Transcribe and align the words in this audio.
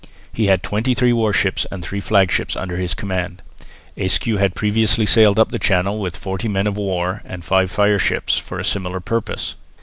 He 0.33 0.47
had 0.47 0.63
twenty 0.63 0.95
three 0.95 1.13
warships 1.13 1.67
and 1.69 1.83
three 1.85 1.99
fireships 1.99 2.55
under 2.55 2.77
his 2.77 2.95
command. 2.95 3.43
Ayscue 3.95 4.39
had 4.39 4.55
previously 4.55 5.05
sailed 5.05 5.37
up 5.37 5.51
Channel 5.61 5.99
with 5.99 6.17
forty 6.17 6.47
men 6.47 6.65
of 6.65 6.75
war 6.75 7.21
and 7.23 7.45
five 7.45 7.69
fireships 7.69 8.35
for 8.39 8.57
a 8.57 8.65
similar 8.65 8.99
purpose. 8.99 9.53